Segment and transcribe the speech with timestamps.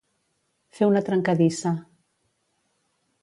[0.77, 1.73] Fer una trencadissa.